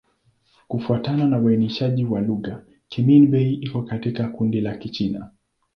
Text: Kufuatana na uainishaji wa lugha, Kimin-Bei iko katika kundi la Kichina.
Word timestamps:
Kufuatana 0.67 1.25
na 1.25 1.39
uainishaji 1.39 2.05
wa 2.05 2.21
lugha, 2.21 2.63
Kimin-Bei 2.89 3.53
iko 3.53 3.81
katika 3.83 4.27
kundi 4.27 4.61
la 4.61 4.77
Kichina. 4.77 5.29